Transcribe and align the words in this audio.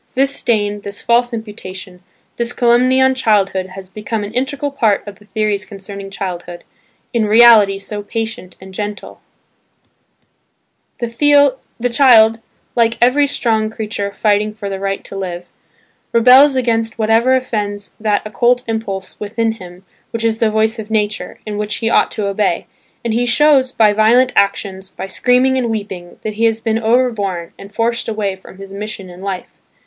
This 0.15 0.35
stain, 0.35 0.81
this 0.81 0.99
false 0.99 1.31
imputation, 1.31 2.01
this 2.37 2.53
calumny 2.53 2.99
on 2.99 3.13
childhood 3.13 3.67
has 3.67 3.87
become 3.87 4.23
an 4.23 4.33
integral 4.33 4.71
part 4.71 5.05
of 5.07 5.19
the 5.19 5.25
theories 5.25 5.63
concerning 5.63 6.09
childhood, 6.09 6.63
in 7.13 7.27
reality 7.27 7.77
so 7.77 8.01
patient 8.01 8.55
and 8.59 8.73
gentle. 8.73 9.21
The 10.99 11.55
child, 11.91 12.39
like 12.75 12.97
every 12.99 13.27
strong 13.27 13.69
creature 13.69 14.11
fighting 14.11 14.55
for 14.55 14.71
the 14.71 14.79
right 14.79 15.03
to 15.03 15.15
live, 15.15 15.45
rebels 16.13 16.55
against 16.55 16.97
whatever 16.97 17.33
offends 17.33 17.93
that 17.99 18.25
occult 18.25 18.63
impulse 18.67 19.15
within 19.19 19.51
him 19.51 19.85
which 20.09 20.23
is 20.25 20.39
the 20.39 20.49
voice 20.49 20.79
of 20.79 20.89
nature, 20.89 21.39
and 21.45 21.59
which 21.59 21.75
he 21.75 21.91
ought 21.91 22.09
to 22.13 22.25
obey; 22.25 22.65
and 23.05 23.13
he 23.13 23.27
shows 23.27 23.71
by 23.71 23.93
violent 23.93 24.33
actions, 24.35 24.89
by 24.89 25.05
screaming 25.05 25.59
and 25.59 25.69
weeping 25.69 26.17
that 26.23 26.33
he 26.33 26.45
has 26.45 26.59
been 26.59 26.79
overborne 26.79 27.53
and 27.59 27.75
forced 27.75 28.07
away 28.07 28.35
from 28.35 28.57
his 28.57 28.73
mission 28.73 29.07
in 29.07 29.21
life. 29.21 29.53